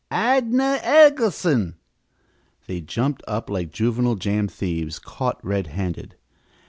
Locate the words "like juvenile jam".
3.47-4.47